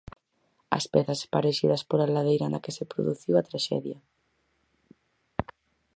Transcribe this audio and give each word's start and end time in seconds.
As 0.77 0.85
pezas 0.93 1.19
esparexidas 1.23 1.85
pola 1.89 2.11
ladeira 2.15 2.47
na 2.51 2.61
que 2.63 2.75
se 2.77 2.89
produciu 2.91 3.33
a 3.37 3.47
traxedia. 3.47 3.99